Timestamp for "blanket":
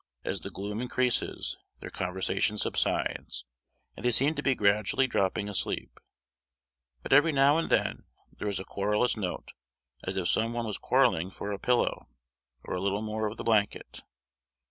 13.43-14.01